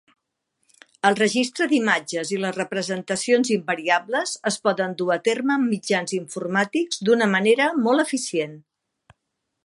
[1.07, 7.03] El registr d'imatges i les representacions invariables es poden dur a terme amb mitjans informàtics
[7.11, 8.57] d'una manera molt eficient.